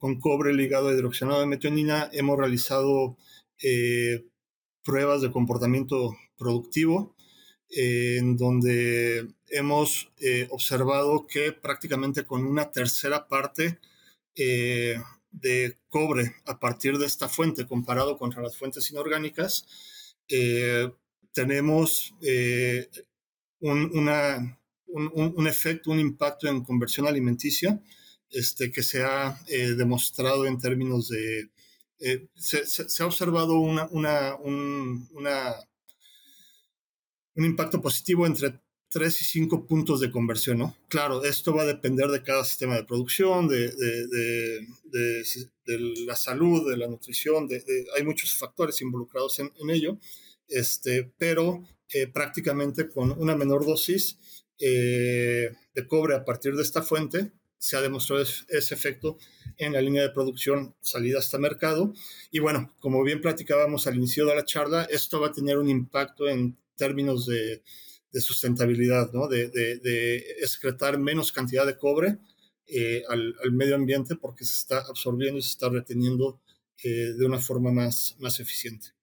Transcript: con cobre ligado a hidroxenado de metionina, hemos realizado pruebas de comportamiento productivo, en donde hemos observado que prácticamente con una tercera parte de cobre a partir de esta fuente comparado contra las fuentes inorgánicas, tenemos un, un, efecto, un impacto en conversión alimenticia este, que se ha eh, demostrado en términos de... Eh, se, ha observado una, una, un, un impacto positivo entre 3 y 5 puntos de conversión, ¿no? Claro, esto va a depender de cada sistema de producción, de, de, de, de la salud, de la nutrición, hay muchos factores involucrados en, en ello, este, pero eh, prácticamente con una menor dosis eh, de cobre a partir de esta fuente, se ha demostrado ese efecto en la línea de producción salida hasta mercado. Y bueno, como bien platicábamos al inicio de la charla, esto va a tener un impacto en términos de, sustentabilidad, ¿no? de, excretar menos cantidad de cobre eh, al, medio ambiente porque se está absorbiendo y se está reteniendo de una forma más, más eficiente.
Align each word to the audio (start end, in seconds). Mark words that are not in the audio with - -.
con 0.00 0.18
cobre 0.18 0.54
ligado 0.54 0.88
a 0.88 0.94
hidroxenado 0.94 1.40
de 1.40 1.46
metionina, 1.46 2.08
hemos 2.12 2.38
realizado 2.38 3.18
pruebas 4.82 5.20
de 5.20 5.30
comportamiento 5.30 6.16
productivo, 6.38 7.14
en 7.68 8.38
donde 8.38 9.28
hemos 9.48 10.10
observado 10.48 11.26
que 11.26 11.52
prácticamente 11.52 12.24
con 12.24 12.46
una 12.46 12.72
tercera 12.72 13.28
parte 13.28 13.78
de 14.34 15.76
cobre 15.90 16.34
a 16.46 16.58
partir 16.58 16.96
de 16.96 17.04
esta 17.04 17.28
fuente 17.28 17.66
comparado 17.66 18.16
contra 18.16 18.42
las 18.42 18.56
fuentes 18.56 18.90
inorgánicas, 18.90 20.16
tenemos 21.34 22.14
un, 23.60 24.08
un, 25.36 25.46
efecto, 25.46 25.90
un 25.90 26.00
impacto 26.00 26.48
en 26.48 26.64
conversión 26.64 27.06
alimenticia 27.06 27.82
este, 28.30 28.70
que 28.70 28.82
se 28.82 29.02
ha 29.02 29.40
eh, 29.46 29.74
demostrado 29.76 30.46
en 30.46 30.58
términos 30.58 31.08
de... 31.08 31.50
Eh, 31.98 32.28
se, 32.34 33.02
ha 33.02 33.06
observado 33.06 33.58
una, 33.58 33.86
una, 33.90 34.36
un, 34.36 35.08
un 37.34 37.44
impacto 37.44 37.80
positivo 37.82 38.26
entre 38.26 38.60
3 38.90 39.20
y 39.20 39.24
5 39.24 39.66
puntos 39.66 40.00
de 40.00 40.10
conversión, 40.10 40.58
¿no? 40.58 40.76
Claro, 40.88 41.22
esto 41.24 41.54
va 41.54 41.62
a 41.62 41.66
depender 41.66 42.08
de 42.08 42.22
cada 42.22 42.44
sistema 42.44 42.74
de 42.74 42.84
producción, 42.84 43.46
de, 43.48 43.68
de, 43.68 44.06
de, 44.06 45.24
de 45.64 45.78
la 46.06 46.16
salud, 46.16 46.68
de 46.68 46.76
la 46.76 46.88
nutrición, 46.88 47.48
hay 47.96 48.04
muchos 48.04 48.34
factores 48.34 48.80
involucrados 48.80 49.38
en, 49.38 49.52
en 49.60 49.70
ello, 49.70 49.98
este, 50.48 51.12
pero 51.18 51.62
eh, 51.92 52.06
prácticamente 52.06 52.88
con 52.88 53.10
una 53.12 53.36
menor 53.36 53.64
dosis 53.64 54.18
eh, 54.58 55.50
de 55.74 55.86
cobre 55.86 56.14
a 56.14 56.24
partir 56.24 56.54
de 56.54 56.62
esta 56.62 56.82
fuente, 56.82 57.32
se 57.60 57.76
ha 57.76 57.82
demostrado 57.82 58.22
ese 58.22 58.74
efecto 58.74 59.18
en 59.58 59.74
la 59.74 59.82
línea 59.82 60.02
de 60.02 60.08
producción 60.10 60.74
salida 60.80 61.18
hasta 61.18 61.38
mercado. 61.38 61.92
Y 62.30 62.38
bueno, 62.38 62.74
como 62.80 63.02
bien 63.04 63.20
platicábamos 63.20 63.86
al 63.86 63.96
inicio 63.96 64.24
de 64.24 64.34
la 64.34 64.46
charla, 64.46 64.84
esto 64.84 65.20
va 65.20 65.28
a 65.28 65.32
tener 65.32 65.58
un 65.58 65.68
impacto 65.68 66.26
en 66.26 66.56
términos 66.74 67.26
de, 67.26 67.62
sustentabilidad, 68.18 69.12
¿no? 69.12 69.28
de, 69.28 70.16
excretar 70.40 70.98
menos 70.98 71.32
cantidad 71.32 71.66
de 71.66 71.76
cobre 71.76 72.18
eh, 72.66 73.04
al, 73.08 73.34
medio 73.52 73.74
ambiente 73.74 74.16
porque 74.16 74.46
se 74.46 74.56
está 74.56 74.78
absorbiendo 74.78 75.38
y 75.38 75.42
se 75.42 75.50
está 75.50 75.68
reteniendo 75.68 76.40
de 76.82 77.26
una 77.26 77.38
forma 77.38 77.70
más, 77.70 78.16
más 78.20 78.40
eficiente. 78.40 78.94